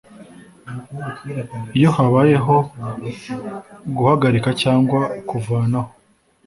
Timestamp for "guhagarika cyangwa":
3.95-4.99